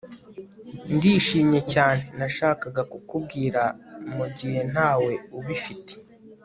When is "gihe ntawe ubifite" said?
4.37-5.93